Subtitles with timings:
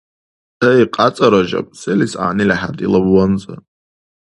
[0.69, 3.55] Эй, Кьяца Ражаб, селис гӀягӀнили хӀед илаб ванза?